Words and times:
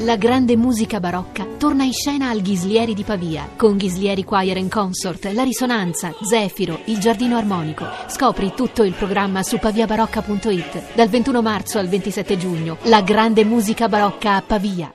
La 0.00 0.16
grande 0.16 0.58
musica 0.58 1.00
barocca 1.00 1.46
torna 1.56 1.82
in 1.82 1.92
scena 1.94 2.28
al 2.28 2.42
Ghislieri 2.42 2.92
di 2.92 3.02
Pavia 3.02 3.48
con 3.56 3.78
Ghislieri 3.78 4.24
Choir 4.24 4.58
and 4.58 4.70
Consort, 4.70 5.24
La 5.32 5.42
Risonanza, 5.42 6.14
Zefiro, 6.20 6.80
Il 6.84 6.98
Giardino 6.98 7.38
Armonico. 7.38 7.86
Scopri 8.06 8.52
tutto 8.54 8.82
il 8.82 8.92
programma 8.92 9.42
su 9.42 9.58
paviabarocca.it. 9.58 10.94
Dal 10.94 11.08
21 11.08 11.40
marzo 11.40 11.78
al 11.78 11.88
27 11.88 12.36
giugno, 12.36 12.76
la 12.82 13.00
grande 13.00 13.46
musica 13.46 13.88
barocca 13.88 14.34
a 14.34 14.42
Pavia. 14.42 14.92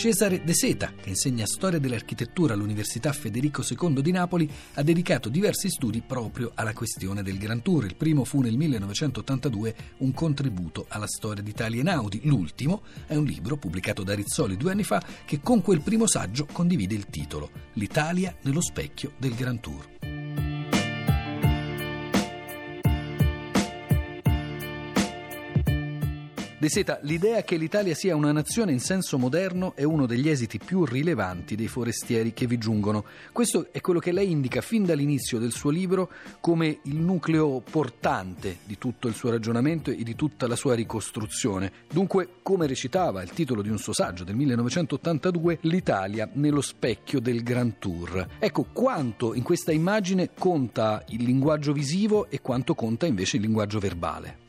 Cesare 0.00 0.42
De 0.42 0.54
Seta, 0.54 0.94
che 0.98 1.10
insegna 1.10 1.44
storia 1.44 1.78
dell'architettura 1.78 2.54
all'Università 2.54 3.12
Federico 3.12 3.62
II 3.62 4.00
di 4.00 4.12
Napoli, 4.12 4.50
ha 4.72 4.82
dedicato 4.82 5.28
diversi 5.28 5.68
studi 5.68 6.00
proprio 6.00 6.52
alla 6.54 6.72
questione 6.72 7.22
del 7.22 7.36
Grand 7.36 7.60
Tour. 7.60 7.84
Il 7.84 7.96
primo 7.96 8.24
fu 8.24 8.40
nel 8.40 8.56
1982 8.56 9.74
un 9.98 10.14
contributo 10.14 10.86
alla 10.88 11.06
storia 11.06 11.42
d'Italia 11.42 11.82
in 11.82 11.90
Audi. 11.90 12.22
L'ultimo 12.24 12.80
è 13.06 13.14
un 13.14 13.24
libro 13.24 13.58
pubblicato 13.58 14.02
da 14.02 14.14
Rizzoli 14.14 14.56
due 14.56 14.70
anni 14.70 14.84
fa 14.84 15.04
che 15.26 15.40
con 15.42 15.60
quel 15.60 15.82
primo 15.82 16.06
saggio 16.06 16.46
condivide 16.50 16.94
il 16.94 17.04
titolo 17.04 17.50
L'Italia 17.74 18.34
nello 18.40 18.62
specchio 18.62 19.12
del 19.18 19.34
Grand 19.34 19.60
Tour. 19.60 19.99
De 26.60 26.68
Seta, 26.68 26.98
l'idea 27.04 27.42
che 27.42 27.56
l'Italia 27.56 27.94
sia 27.94 28.14
una 28.14 28.32
nazione 28.32 28.70
in 28.70 28.80
senso 28.80 29.16
moderno 29.16 29.72
è 29.74 29.82
uno 29.84 30.04
degli 30.04 30.28
esiti 30.28 30.58
più 30.58 30.84
rilevanti 30.84 31.56
dei 31.56 31.68
forestieri 31.68 32.34
che 32.34 32.46
vi 32.46 32.58
giungono. 32.58 33.06
Questo 33.32 33.68
è 33.70 33.80
quello 33.80 33.98
che 33.98 34.12
lei 34.12 34.30
indica 34.30 34.60
fin 34.60 34.84
dall'inizio 34.84 35.38
del 35.38 35.52
suo 35.52 35.70
libro 35.70 36.10
come 36.38 36.80
il 36.82 36.96
nucleo 36.96 37.60
portante 37.60 38.58
di 38.66 38.76
tutto 38.76 39.08
il 39.08 39.14
suo 39.14 39.30
ragionamento 39.30 39.90
e 39.90 40.02
di 40.02 40.14
tutta 40.14 40.46
la 40.46 40.54
sua 40.54 40.74
ricostruzione. 40.74 41.72
Dunque, 41.90 42.28
come 42.42 42.66
recitava 42.66 43.22
il 43.22 43.30
titolo 43.30 43.62
di 43.62 43.70
un 43.70 43.78
suo 43.78 43.94
saggio 43.94 44.24
del 44.24 44.36
1982, 44.36 45.60
l'Italia 45.62 46.28
nello 46.34 46.60
specchio 46.60 47.20
del 47.20 47.42
Grand 47.42 47.78
Tour. 47.78 48.32
Ecco 48.38 48.66
quanto 48.70 49.32
in 49.32 49.42
questa 49.42 49.72
immagine 49.72 50.32
conta 50.38 51.04
il 51.08 51.22
linguaggio 51.22 51.72
visivo 51.72 52.28
e 52.28 52.42
quanto 52.42 52.74
conta 52.74 53.06
invece 53.06 53.36
il 53.36 53.42
linguaggio 53.44 53.78
verbale 53.78 54.48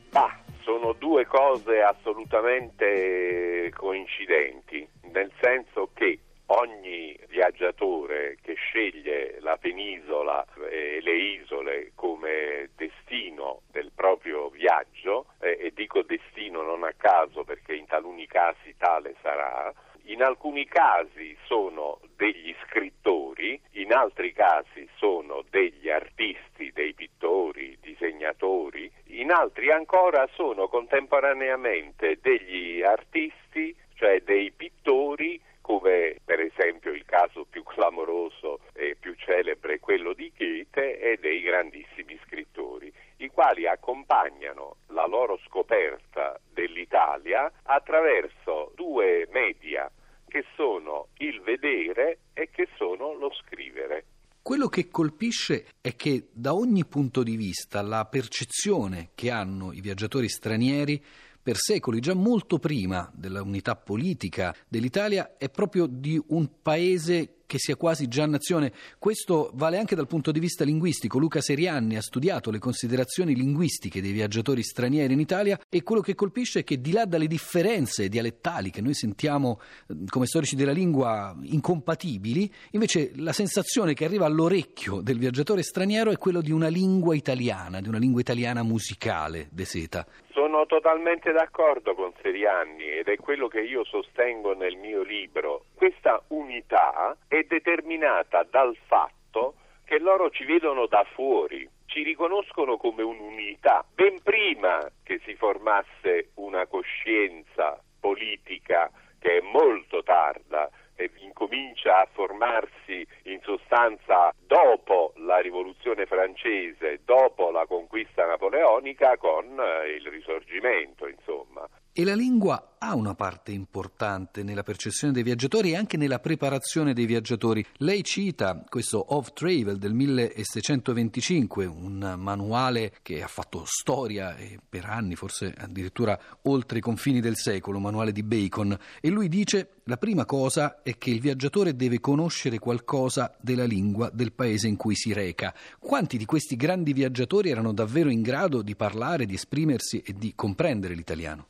due 0.90 1.24
cose 1.26 1.80
assolutamente 1.80 3.70
coincidenti, 3.76 4.84
nel 5.12 5.30
senso 5.40 5.90
che 5.94 6.18
ogni 6.46 7.16
viaggiatore 7.28 8.38
che 8.42 8.54
sceglie 8.54 9.38
la 9.40 9.56
penisola 9.56 10.44
e 10.68 10.98
le 11.00 11.14
isole 11.14 11.92
come 11.94 12.70
destino 12.76 13.62
del 13.70 13.92
proprio 13.94 14.48
viaggio, 14.48 15.26
e 15.38 15.70
dico 15.74 16.02
destino 16.02 16.62
non 16.62 16.82
a 16.82 16.92
caso 16.96 17.44
perché 17.44 17.74
in 17.74 17.86
taluni 17.86 18.26
casi 18.26 18.74
tale 18.76 19.14
sarà, 19.22 19.72
in 20.06 20.22
alcuni 20.22 20.66
casi 20.66 21.36
sono 21.46 22.00
degli 22.16 22.54
scrittori, 22.66 23.60
in 23.72 23.92
altri 23.92 24.32
casi 24.32 24.88
sono 24.96 25.44
degli 25.48 25.88
artisti, 25.88 26.72
dei 26.72 26.92
pittori, 26.92 27.78
disegnatori, 27.80 28.90
in 29.12 29.30
altri 29.30 29.70
ancora 29.70 30.26
sono 30.34 30.68
contemporaneamente 30.68 32.18
degli 32.20 32.82
artisti, 32.82 33.74
cioè 33.94 34.20
dei 34.22 34.50
pittori, 34.52 35.40
come 35.60 36.16
per 36.24 36.40
esempio 36.40 36.92
il 36.92 37.04
caso 37.04 37.44
più 37.48 37.62
clamoroso 37.62 38.60
e 38.74 38.96
più 38.98 39.14
celebre, 39.14 39.80
quello 39.80 40.12
di 40.12 40.32
Goethe, 40.36 40.98
e 40.98 41.18
dei 41.18 41.42
grandissimi 41.42 42.18
scrittori, 42.24 42.92
i 43.18 43.28
quali 43.28 43.66
accompagnano 43.66 44.76
la 44.88 45.06
loro 45.06 45.38
scoperta 45.46 46.38
dell'Italia 46.50 47.50
attraverso 47.64 48.72
due 48.74 49.28
media 49.30 49.90
che 50.26 50.44
sono 50.56 51.08
il 51.18 51.40
vedere 51.42 52.18
e 52.32 52.48
che 52.50 52.66
sono 52.76 53.12
lo 53.12 53.30
scrivere. 53.34 54.04
Quello 54.42 54.66
che 54.66 54.88
colpisce 54.88 55.66
è 55.80 55.94
che 55.94 56.30
da 56.32 56.52
ogni 56.52 56.84
punto 56.84 57.22
di 57.22 57.36
vista 57.36 57.80
la 57.80 58.04
percezione 58.06 59.10
che 59.14 59.30
hanno 59.30 59.72
i 59.72 59.80
viaggiatori 59.80 60.28
stranieri 60.28 61.00
per 61.40 61.56
secoli, 61.56 62.00
già 62.00 62.14
molto 62.14 62.58
prima 62.58 63.08
della 63.14 63.40
unità 63.40 63.76
politica 63.76 64.52
dell'Italia, 64.66 65.36
è 65.38 65.48
proprio 65.48 65.86
di 65.86 66.20
un 66.28 66.60
paese 66.60 67.41
che 67.52 67.58
sia 67.58 67.76
quasi 67.76 68.08
già 68.08 68.24
nazione. 68.24 68.72
Questo 68.98 69.50
vale 69.52 69.76
anche 69.76 69.94
dal 69.94 70.06
punto 70.06 70.32
di 70.32 70.40
vista 70.40 70.64
linguistico. 70.64 71.18
Luca 71.18 71.42
Serianni 71.42 71.96
ha 71.96 72.00
studiato 72.00 72.50
le 72.50 72.58
considerazioni 72.58 73.34
linguistiche 73.34 74.00
dei 74.00 74.12
viaggiatori 74.12 74.62
stranieri 74.62 75.12
in 75.12 75.20
Italia 75.20 75.60
e 75.68 75.82
quello 75.82 76.00
che 76.00 76.14
colpisce 76.14 76.60
è 76.60 76.64
che 76.64 76.80
di 76.80 76.92
là 76.92 77.04
dalle 77.04 77.26
differenze 77.26 78.08
dialettali 78.08 78.70
che 78.70 78.80
noi 78.80 78.94
sentiamo 78.94 79.60
eh, 79.86 79.94
come 80.08 80.24
storici 80.24 80.56
della 80.56 80.72
lingua 80.72 81.36
incompatibili, 81.42 82.50
invece 82.70 83.12
la 83.16 83.34
sensazione 83.34 83.92
che 83.92 84.06
arriva 84.06 84.24
all'orecchio 84.24 85.02
del 85.02 85.18
viaggiatore 85.18 85.62
straniero 85.62 86.10
è 86.10 86.16
quello 86.16 86.40
di 86.40 86.52
una 86.52 86.68
lingua 86.68 87.14
italiana, 87.14 87.82
di 87.82 87.88
una 87.88 87.98
lingua 87.98 88.22
italiana 88.22 88.62
musicale, 88.62 89.48
De 89.50 89.66
Seta. 89.66 90.06
Sono 90.32 90.64
totalmente 90.64 91.30
d'accordo 91.32 91.94
con 91.94 92.12
Serianni 92.22 92.88
ed 92.88 93.08
è 93.08 93.16
quello 93.16 93.48
che 93.48 93.60
io 93.60 93.84
sostengo 93.84 94.54
nel 94.54 94.76
mio 94.76 95.02
libro. 95.02 95.66
Questa 95.74 96.22
unità 96.28 97.14
è 97.28 97.41
determinata 97.46 98.42
dal 98.42 98.76
fatto 98.86 99.54
che 99.84 99.98
loro 99.98 100.30
ci 100.30 100.44
vedono 100.44 100.86
da 100.86 101.04
fuori, 101.12 101.68
ci 101.86 102.02
riconoscono 102.02 102.76
come 102.76 103.02
un'unità. 103.02 103.84
Ben 103.92 104.22
prima 104.22 104.90
che 105.02 105.20
si 105.24 105.34
formasse 105.34 106.30
una 106.34 106.66
coscienza 106.66 107.82
politica 108.00 108.90
che 109.18 109.38
è 109.38 109.40
molto 109.40 110.02
tarda, 110.02 110.70
e 110.96 111.10
incomincia 111.20 112.00
a 112.00 112.08
formarsi 112.12 113.06
in 113.24 113.40
sostanza 113.42 114.32
dopo 114.46 115.12
la 115.16 115.38
rivoluzione 115.38 116.06
francese, 116.06 117.00
dopo 117.04 117.50
la 117.50 117.66
conquista 117.66 118.26
napoleonica 118.26 119.16
con 119.16 119.58
eh, 119.58 119.94
il 119.94 120.06
risorgimento, 120.08 121.06
insomma. 121.08 121.66
E 121.94 122.04
la 122.04 122.14
lingua 122.14 122.76
ha 122.78 122.94
una 122.94 123.14
parte 123.14 123.52
importante 123.52 124.42
nella 124.42 124.62
percezione 124.62 125.12
dei 125.12 125.22
viaggiatori 125.22 125.72
e 125.72 125.76
anche 125.76 125.98
nella 125.98 126.20
preparazione 126.20 126.94
dei 126.94 127.04
viaggiatori. 127.04 127.62
Lei 127.76 128.02
cita 128.02 128.64
questo 128.66 128.96
Of 129.10 129.34
Travel 129.34 129.76
del 129.76 129.92
1625, 129.92 131.66
un 131.66 132.14
manuale 132.16 132.94
che 133.02 133.22
ha 133.22 133.26
fatto 133.26 133.64
storia 133.66 134.34
per 134.66 134.86
anni, 134.86 135.16
forse 135.16 135.52
addirittura 135.54 136.18
oltre 136.44 136.78
i 136.78 136.80
confini 136.80 137.20
del 137.20 137.36
secolo, 137.36 137.76
un 137.76 137.82
manuale 137.82 138.12
di 138.12 138.22
Bacon, 138.22 138.74
e 138.98 139.10
lui 139.10 139.28
dice 139.28 139.72
la 139.84 139.98
prima 139.98 140.24
cosa 140.24 140.80
è 140.82 140.96
che 140.96 141.10
il 141.10 141.20
viaggiatore 141.20 141.76
deve 141.76 142.00
conoscere 142.00 142.58
qualcosa 142.58 143.36
della 143.38 143.66
lingua 143.66 144.08
del 144.10 144.32
paese 144.32 144.66
in 144.66 144.76
cui 144.76 144.94
si 144.94 145.12
reca. 145.12 145.52
Quanti 145.78 146.16
di 146.16 146.24
questi 146.24 146.56
grandi 146.56 146.94
viaggiatori 146.94 147.50
erano 147.50 147.74
davvero 147.74 148.08
in 148.08 148.22
grado 148.22 148.62
di 148.62 148.74
parlare, 148.74 149.26
di 149.26 149.34
esprimersi 149.34 150.00
e 150.00 150.14
di 150.14 150.32
comprendere 150.34 150.94
l'italiano? 150.94 151.48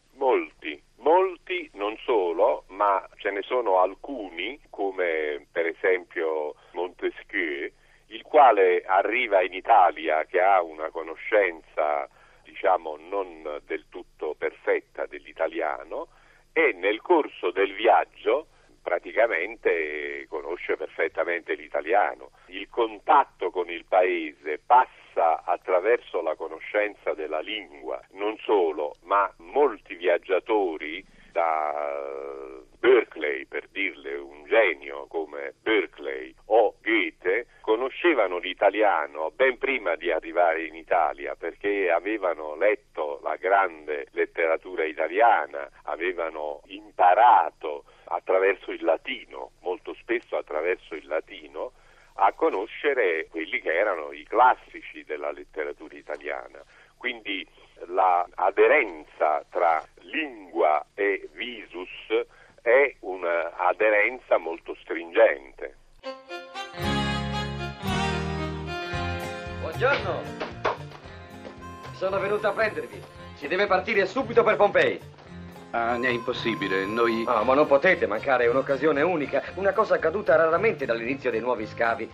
ma 2.82 3.06
ce 3.16 3.30
sono 3.42 3.80
alcuni, 3.80 4.60
come 4.70 5.46
per 5.50 5.66
esempio 5.66 6.54
Montesquieu, 6.72 7.70
il 8.06 8.22
quale 8.22 8.82
arriva 8.82 9.42
in 9.42 9.54
Italia 9.54 10.24
che 10.24 10.40
ha 10.40 10.62
una 10.62 10.90
conoscenza 10.90 12.08
diciamo 12.42 12.96
non 12.96 13.60
del 13.64 13.86
tutto 13.88 14.34
perfetta 14.36 15.06
dell'italiano 15.06 16.08
e 16.52 16.72
nel 16.72 17.00
corso 17.00 17.50
del 17.50 17.74
viaggio 17.74 18.48
praticamente 18.82 20.26
conosce 20.28 20.76
perfettamente 20.76 21.54
l'italiano. 21.54 22.30
Il 22.46 22.68
contatto 22.68 23.50
con 23.50 23.70
il 23.70 23.84
paese 23.86 24.58
passa 24.58 25.42
attraverso 25.44 26.20
la 26.20 26.34
conoscenza 26.34 27.14
della 27.14 27.40
lingua, 27.40 28.00
non 28.12 28.36
solo, 28.38 28.96
ma 29.04 29.32
molti 29.38 29.94
viaggiatori 29.94 31.04
da 31.30 32.51
Berkeley, 32.82 33.46
per 33.46 33.68
dirle 33.68 34.16
un 34.16 34.44
genio 34.46 35.06
come 35.06 35.54
Berkeley 35.62 36.34
o 36.46 36.74
Goethe, 36.82 37.46
conoscevano 37.60 38.38
l'italiano 38.38 39.30
ben 39.30 39.56
prima 39.56 39.94
di 39.94 40.10
arrivare 40.10 40.64
in 40.64 40.74
Italia 40.74 41.36
perché 41.36 41.92
avevano 41.92 42.56
letto 42.56 43.20
la 43.22 43.36
grande 43.36 44.08
letteratura 44.10 44.82
italiana, 44.82 45.70
avevano 45.84 46.62
imparato 46.66 47.84
attraverso 48.06 48.72
il 48.72 48.82
latino, 48.82 49.52
molto 49.60 49.94
spesso 49.94 50.36
attraverso 50.36 50.96
il 50.96 51.06
latino, 51.06 51.74
a 52.14 52.32
conoscere 52.32 53.28
quelli 53.30 53.60
che 53.60 53.72
erano 53.72 54.10
i 54.10 54.24
classici 54.24 55.04
della 55.04 55.30
letteratura 55.30 55.94
italiana. 55.94 56.60
Quindi 56.96 57.46
l'aderenza 57.86 59.44
tra 59.48 59.80
lingua 60.00 60.84
e 60.96 61.28
visus 61.32 62.40
è 62.62 62.94
un'aderenza 63.00 64.38
molto 64.38 64.76
stringente. 64.80 65.76
Buongiorno. 69.60 70.22
Sono 71.94 72.18
venuto 72.20 72.46
a 72.46 72.52
prendervi. 72.52 73.02
Si 73.34 73.48
deve 73.48 73.66
partire 73.66 74.06
subito 74.06 74.44
per 74.44 74.56
Pompei. 74.56 75.00
Ah, 75.70 75.98
è 75.98 76.08
impossibile, 76.08 76.84
noi... 76.84 77.24
No, 77.24 77.42
ma 77.44 77.54
non 77.54 77.66
potete 77.66 78.06
mancare, 78.06 78.44
è 78.44 78.48
un'occasione 78.48 79.00
unica, 79.00 79.42
una 79.54 79.72
cosa 79.72 79.94
accaduta 79.94 80.36
raramente 80.36 80.84
dall'inizio 80.84 81.30
dei 81.30 81.40
nuovi 81.40 81.66
scavi. 81.66 82.10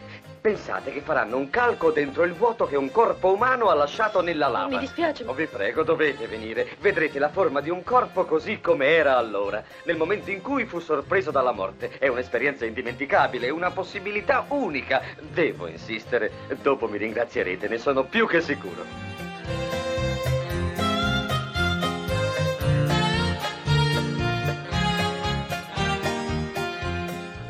Pensate 0.49 0.93
che 0.93 1.03
faranno 1.03 1.37
un 1.37 1.51
calco 1.51 1.91
dentro 1.91 2.25
il 2.25 2.33
vuoto 2.33 2.67
che 2.67 2.75
un 2.75 2.91
corpo 2.91 3.35
umano 3.35 3.69
ha 3.69 3.75
lasciato 3.75 4.23
nella 4.23 4.49
lava. 4.49 4.69
Mi 4.69 4.79
dispiace. 4.79 5.25
Oh, 5.27 5.35
vi 5.35 5.45
prego, 5.45 5.83
dovete 5.83 6.27
venire. 6.27 6.69
Vedrete 6.81 7.19
la 7.19 7.29
forma 7.29 7.61
di 7.61 7.69
un 7.69 7.85
corpo 7.85 8.25
così 8.25 8.59
come 8.59 8.87
era 8.87 9.19
allora, 9.19 9.63
nel 9.83 9.99
momento 9.99 10.31
in 10.31 10.41
cui 10.41 10.65
fu 10.65 10.79
sorpreso 10.79 11.31
dalla 11.31 11.53
morte. 11.53 11.99
È 11.99 12.09
un'esperienza 12.09 12.65
indimenticabile, 12.65 13.51
una 13.51 13.73
possibilità 13.73 14.47
unica. 14.49 15.03
Devo 15.21 15.67
insistere. 15.67 16.31
Dopo 16.63 16.89
mi 16.89 16.97
ringrazierete, 16.97 17.69
ne 17.69 17.77
sono 17.77 18.05
più 18.05 18.27
che 18.27 18.41
sicuro. 18.41 19.08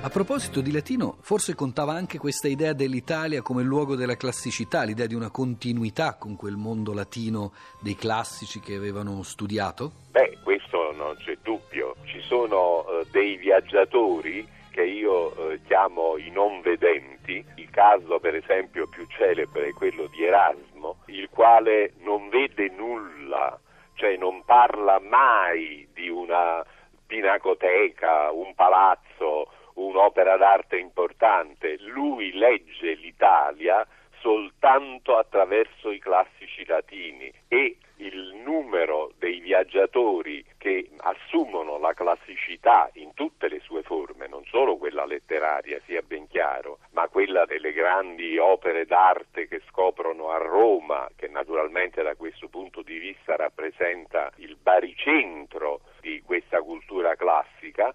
A 0.09 0.11
proposito 0.11 0.63
di 0.63 0.73
latino, 0.73 1.19
forse 1.21 1.55
contava 1.55 1.93
anche 1.93 2.17
questa 2.17 2.49
idea 2.49 2.73
dell'Italia 2.73 3.43
come 3.43 3.63
luogo 3.63 3.95
della 3.95 4.17
classicità, 4.17 4.83
l'idea 4.83 5.05
di 5.05 5.15
una 5.15 5.29
continuità 5.29 6.17
con 6.17 6.35
quel 6.35 6.57
mondo 6.57 6.95
latino 6.95 7.53
dei 7.83 7.95
classici 7.95 8.59
che 8.59 8.75
avevano 8.75 9.23
studiato? 9.23 9.93
Beh, 10.13 10.39
questo 10.43 10.93
non 10.93 11.15
c'è 11.19 11.37
dubbio. 11.43 11.95
Ci 12.05 12.23
sono 12.23 12.87
eh, 12.89 13.07
dei 13.11 13.37
viaggiatori 13.37 14.49
che 14.71 14.83
io 14.83 15.51
eh, 15.51 15.61
chiamo 15.67 16.17
i 16.17 16.31
non 16.31 16.63
vedenti. 16.63 17.45
Il 17.57 17.69
caso, 17.69 18.19
per 18.19 18.35
esempio, 18.35 18.89
più 18.89 19.07
celebre 19.11 19.69
è 19.69 19.73
quello 19.75 20.07
di 20.07 20.25
Erasmo, 20.25 21.01
il 21.09 21.29
quale 21.29 21.93
non 21.99 22.31
vede 22.31 22.71
nulla, 22.71 23.61
cioè 23.93 24.17
non 24.17 24.43
parla 24.47 25.01
mai 25.01 25.87
di 25.93 26.09
una 26.09 26.65
pinacoteca, 27.07 28.33
un 28.33 28.55
palazzo 28.55 29.51
un'opera 29.87 30.37
d'arte 30.37 30.79
importante, 30.79 31.77
lui 31.79 32.33
legge 32.33 32.95
l'Italia 32.95 33.87
soltanto 34.21 35.17
attraverso 35.17 35.91
i 35.91 35.99
classici 35.99 36.65
latini 36.67 37.33
e 37.47 37.77
il 37.99 38.41
numero 38.45 39.13
dei 39.19 39.41
viaggiatori 39.41 40.45
che 40.57 40.89
assumono 40.99 41.79
la 41.79 41.95
classicità 41.95 42.91
in 42.95 43.13
tutte 43.15 43.49
le 43.49 43.61
sue 43.61 43.83
forme, 43.83 44.29
non 44.29 44.45
solo 44.45 44.77
quella 44.77 45.05
letteraria, 45.05 45.81
sia 45.85 46.03
ben 46.03 46.29
chiaro, 46.29 46.79
ma 46.93 47.09
quella 47.09 47.45
delle 47.45 47.73
grandi 47.73 48.39
opere 48.39 48.87
d'arte 48.87 49.49
che 49.49 49.63
scoprono 49.69 50.31
a 50.31 50.39
Roma, 50.39 51.09
che 51.17 51.29
naturalmente 51.29 52.03
da 52.03 52.15
questo 52.15 52.49
punto 52.49 52.83
di 52.83 52.99
vista 52.99 53.37
rappresenta 53.37 54.31
il 54.37 54.57
baricentro 54.61 55.81
di 56.01 56.23
questa 56.23 56.61
cultura 56.63 57.17
classica, 57.17 57.93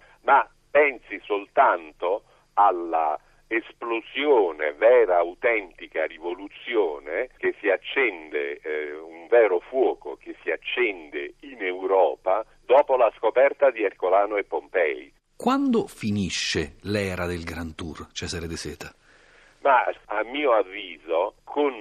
pensi 1.14 1.20
soltanto 1.24 2.24
alla 2.54 3.18
esplosione, 3.46 4.72
vera, 4.72 5.18
autentica 5.18 6.06
rivoluzione 6.06 7.28
che 7.36 7.54
si 7.60 7.68
accende, 7.68 8.58
eh, 8.60 8.94
un 8.94 9.26
vero 9.28 9.60
fuoco 9.60 10.16
che 10.16 10.34
si 10.42 10.50
accende 10.50 11.34
in 11.40 11.62
Europa 11.62 12.44
dopo 12.64 12.96
la 12.96 13.12
scoperta 13.16 13.70
di 13.70 13.82
Ercolano 13.82 14.36
e 14.36 14.44
Pompei. 14.44 15.12
Quando 15.36 15.86
finisce 15.86 16.76
l'era 16.82 17.26
del 17.26 17.44
Grand 17.44 17.74
Tour, 17.74 18.08
Cesare 18.12 18.46
De 18.46 18.56
Seta? 18.56 18.92
Ma 19.60 19.84
a 20.06 20.22
mio 20.24 20.52
avviso, 20.52 21.36
con 21.44 21.72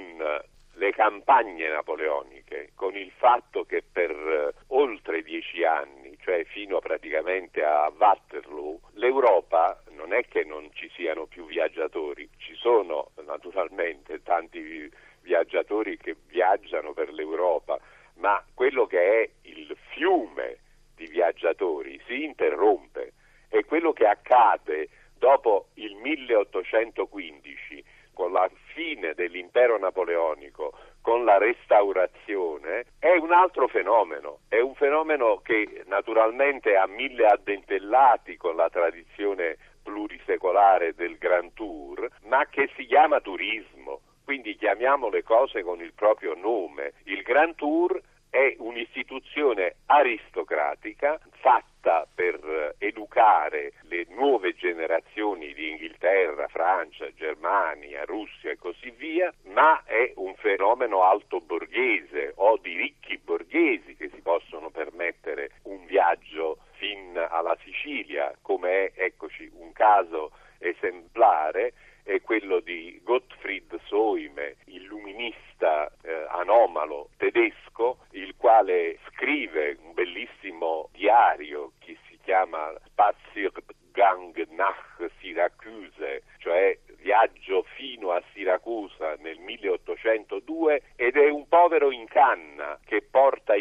le 0.75 0.91
campagne 0.91 1.69
napoleoniche, 1.69 2.71
con 2.75 2.95
il 2.95 3.11
fatto 3.17 3.63
che 3.63 3.83
per 3.89 4.11
eh, 4.11 4.53
oltre 4.67 5.21
dieci 5.21 5.63
anni, 5.63 6.02
cioè 6.23 6.45
fino 6.45 6.79
praticamente 6.79 7.63
a 7.63 7.91
Waterloo, 7.95 8.79
l'Europa 8.93 9.83
non 9.91 10.13
è 10.13 10.25
che 10.25 10.45
non 10.45 10.69
ci 10.73 10.89
siano 10.95 11.25
più 11.25 11.45
viaggiatori, 11.45 12.29
ci 12.37 12.55
sono 12.55 13.11
naturalmente 13.25 14.23
tanti 14.23 14.89
viaggiatori 15.21 15.97
che 15.97 16.15
viaggiano 16.27 16.93
per 16.93 17.11
l'Europa, 17.11 17.77
ma 18.15 18.41
quello 18.53 18.85
che 18.85 19.23
è 19.23 19.29
il 19.41 19.75
fiume 19.91 20.59
di 20.95 21.07
viaggiatori 21.07 22.01
si 22.07 22.23
interrompe 22.23 23.13
e 23.49 23.65
quello 23.65 23.91
che 23.91 24.07
accade 24.07 24.87
dopo 25.17 25.67
il 25.75 25.95
1815 25.95 27.83
con 28.13 28.31
la 28.31 28.49
fine 28.73 29.13
dell'impero 29.13 29.77
napoleonico, 29.77 30.73
con 31.03 31.25
la 31.25 31.37
restaurazione, 31.37 32.85
è 32.97 33.13
un 33.17 33.33
altro 33.33 33.67
fenomeno, 33.67 34.39
è 34.47 34.59
un 34.61 34.73
fenomeno 34.73 35.41
che 35.43 35.83
naturalmente 35.85 36.77
ha 36.77 36.87
mille 36.87 37.25
addentellati 37.25 38.37
con 38.37 38.55
la 38.55 38.69
tradizione 38.69 39.57
plurisecolare 39.83 40.93
del 40.95 41.17
Grand 41.17 41.51
Tour, 41.53 42.07
ma 42.23 42.45
che 42.45 42.69
si 42.77 42.85
chiama 42.85 43.19
turismo. 43.19 43.99
Quindi 44.23 44.55
chiamiamo 44.55 45.09
le 45.09 45.23
cose 45.23 45.61
con 45.61 45.81
il 45.81 45.91
proprio 45.93 46.35
nome. 46.35 46.93
Il 47.03 47.21
Grand 47.21 47.55
Tour 47.55 48.01
è 48.33 48.55
un'istituzione 48.57 49.75
aristocratica 49.85 51.19
fatta 51.33 52.07
per 52.15 52.39
eh, 52.43 52.73
educare 52.83 53.73
le 53.83 54.07
nuove 54.09 54.55
generazioni 54.55 55.53
di 55.53 55.69
Inghilterra, 55.69 56.47
Francia, 56.47 57.13
Germania, 57.13 58.05
Russia 58.05 58.49
e 58.49 58.57
così 58.57 58.89
via, 58.89 59.31
ma 59.51 59.83
è 59.85 60.13
un 60.15 60.33
fenomeno 60.33 61.03
alto 61.03 61.41
borghese 61.41 62.33
o 62.37 62.57
di 62.57 62.75
ricchi 62.75 63.19
borghesi 63.19 63.95
che 63.95 64.09
si 64.11 64.21
possono 64.21 64.71
permettere 64.71 65.51
un 65.65 65.85
viaggio 65.85 66.57
fin 66.77 67.15
alla 67.15 67.55
Sicilia, 67.63 68.35
come 68.41 68.93
è, 68.93 69.03
eccoci, 69.03 69.47
un 69.59 69.71
caso 69.73 70.31
esemplare 70.57 71.73
è 72.03 72.21
quello 72.21 72.59
di 72.59 72.99
Gottfried 73.03 73.79
Soime, 73.85 74.57
illuminista 74.65 75.89
eh, 76.01 76.25
anomalo 76.29 77.09
tedesco, 77.17 77.99
il 78.11 78.35
quale 78.35 78.99
scrive 79.07 79.77
un 79.81 79.93
bellissimo 79.93 80.89
diario 80.91 81.71
che 81.79 81.97
si 82.07 82.19
chiama 82.21 82.73
Spaziergang 82.87 84.47
nach 84.49 85.09
Syracuse, 85.19 86.23
cioè 86.39 86.77
viaggio 86.97 87.63
fino 87.75 88.11
a 88.11 88.21
Siracusa 88.33 89.15
nel 89.19 89.39
1802 89.39 90.81
ed 90.95 91.15
è 91.15 91.29
un 91.29 91.47
povero 91.47 91.91
in 91.91 92.05
canna 92.07 92.79
che 92.85 93.01
porta 93.01 93.55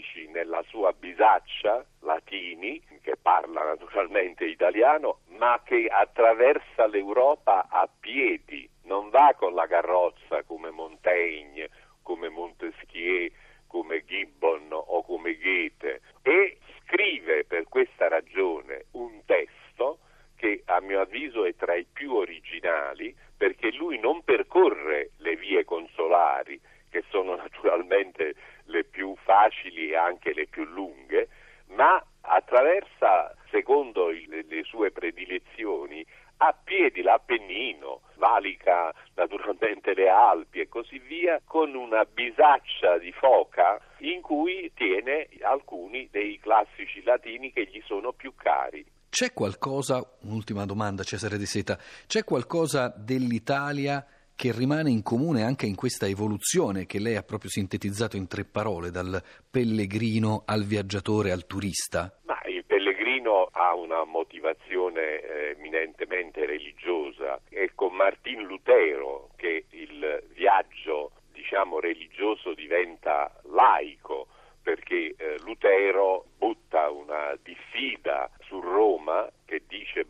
i 0.00 0.10
classici 0.10 0.28
nella 0.28 0.62
sua 0.68 0.92
bisaccia, 0.92 1.84
latini, 2.00 2.82
che 3.02 3.16
parla 3.20 3.64
naturalmente 3.64 4.44
italiano, 4.46 5.20
ma 5.38 5.60
che 5.64 5.86
attraversa 5.88 6.86
l'Europa 6.86 7.68
a 7.68 7.88
piedi, 8.00 8.68
non 8.84 9.10
va 9.10 9.34
con 9.36 9.54
la 9.54 9.66
carrozza 9.66 10.42
come 10.44 10.70
Montaigne, 10.70 11.68
come 12.02 12.28
Montesquieu, 12.28 13.30
come 13.66 14.04
Gibbon 14.04 14.68
o 14.70 15.02
come 15.04 15.36
Goethe. 15.36 16.00
E 16.22 16.58
scrive 16.82 17.44
per 17.44 17.64
questa 17.68 18.08
ragione 18.08 18.86
un 18.92 19.22
testo 19.26 19.98
che 20.36 20.62
a 20.64 20.80
mio 20.80 21.00
avviso 21.00 21.44
è 21.44 21.54
tra 21.54 21.74
i 21.74 21.84
più 21.84 22.14
originali 22.14 23.14
perché 23.36 23.70
lui 23.72 23.98
non 23.98 24.22
percorre 24.24 25.10
le 25.18 25.36
vie 25.36 25.64
consolari, 25.64 26.60
che 26.90 27.04
sono 27.10 27.36
naturalmente 27.36 28.34
le 28.70 28.84
più 28.84 29.14
facili 29.22 29.90
e 29.90 29.96
anche 29.96 30.32
le 30.32 30.46
più 30.46 30.64
lunghe, 30.64 31.28
ma 31.74 32.02
attraversa, 32.22 33.34
secondo 33.50 34.10
il, 34.10 34.44
le 34.48 34.62
sue 34.64 34.90
predilezioni, 34.90 36.04
a 36.42 36.54
piedi 36.64 37.02
l'Appennino, 37.02 38.00
valica 38.16 38.92
naturalmente 39.14 39.94
le 39.94 40.08
Alpi 40.08 40.60
e 40.60 40.68
così 40.68 40.98
via, 40.98 41.40
con 41.44 41.74
una 41.74 42.04
bisaccia 42.04 42.98
di 42.98 43.12
foca 43.12 43.78
in 43.98 44.22
cui 44.22 44.72
tiene 44.74 45.28
alcuni 45.42 46.08
dei 46.10 46.38
classici 46.38 47.02
latini 47.02 47.52
che 47.52 47.66
gli 47.70 47.82
sono 47.84 48.12
più 48.12 48.34
cari. 48.34 48.84
C'è 49.10 49.32
qualcosa, 49.32 50.00
un'ultima 50.22 50.64
domanda 50.64 51.02
Cesare 51.02 51.36
De 51.36 51.44
Seta, 51.44 51.76
c'è 52.06 52.24
qualcosa 52.24 52.94
dell'Italia 52.96 54.06
che 54.40 54.52
rimane 54.52 54.88
in 54.88 55.02
comune 55.02 55.42
anche 55.42 55.66
in 55.66 55.74
questa 55.74 56.06
evoluzione 56.06 56.86
che 56.86 56.98
lei 56.98 57.16
ha 57.16 57.22
proprio 57.22 57.50
sintetizzato 57.50 58.16
in 58.16 58.26
tre 58.26 58.46
parole, 58.46 58.90
dal 58.90 59.22
pellegrino 59.50 60.44
al 60.46 60.64
viaggiatore 60.64 61.30
al 61.30 61.46
turista? 61.46 62.10
Ma 62.22 62.40
il 62.46 62.64
pellegrino 62.64 63.50
ha 63.52 63.74
una 63.74 64.04
motivazione 64.04 65.20
eh, 65.20 65.56
eminentemente 65.58 66.46
religiosa. 66.46 67.38
È 67.50 67.68
con 67.74 67.92
Martin 67.92 68.44
Lutero 68.44 69.28
che 69.36 69.66
il 69.72 70.24
viaggio, 70.32 71.10
diciamo, 71.34 71.78
religioso 71.78 72.54
diventa 72.54 73.30
laico 73.52 74.28
perché 74.62 75.14
eh, 75.18 75.36
Lutero 75.44 76.24
butta 76.38 76.88
una 76.88 77.36
diffida 77.42 78.30
su 78.46 78.58
Roma 78.58 79.30
che 79.44 79.64
dice 79.68 80.06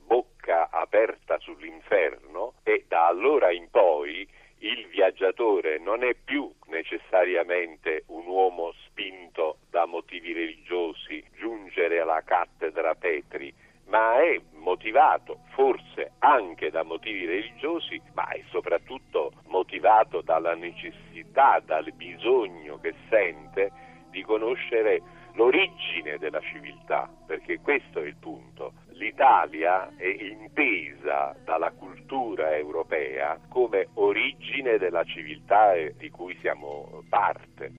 bocca 0.51 0.69
aperta 0.71 1.39
sull'inferno 1.39 2.55
e 2.65 2.85
da 2.89 3.07
allora 3.07 3.53
in 3.53 3.69
poi 3.71 4.29
il 4.59 4.87
viaggiatore 4.89 5.79
non 5.79 6.03
è 6.03 6.15
più 6.15 6.53
necessariamente 6.67 8.03
un 8.09 8.27
uomo 8.27 8.73
spinto 8.85 9.59
da 9.71 9.87
motivi 9.87 10.33
religiosi 10.33 11.25
giungere 11.39 12.01
alla 12.01 12.23
cattedra 12.23 12.95
Petri, 12.95 13.55
ma 13.87 14.21
è 14.21 14.39
motivato 14.53 15.41
forse 15.55 16.13
anche 16.19 16.71
da 16.71 16.83
motivi 16.83 17.25
religiosi, 17.25 18.01
ma 18.13 18.29
è 18.29 18.43
soprattutto 18.51 19.33
motivato 19.47 20.21
dalla 20.21 20.55
necessità, 20.55 21.61
dal 21.65 21.91
bisogno 21.93 22.79
che 22.81 22.95
sente 23.09 23.73
di 24.11 24.23
conoscere 24.23 25.01
l'origine 25.35 26.19
della 26.19 26.41
civiltà, 26.41 27.09
perché 27.27 27.61
questo 27.61 28.01
è 28.01 28.07
il 28.07 28.17
punto. 28.17 28.73
L'Italia 29.01 29.97
è 29.97 30.05
intesa 30.05 31.35
dalla 31.43 31.71
cultura 31.71 32.55
europea 32.55 33.41
come 33.49 33.89
origine 33.95 34.77
della 34.77 35.05
civiltà 35.05 35.73
di 35.97 36.11
cui 36.11 36.37
siamo 36.43 37.03
parte. 37.09 37.69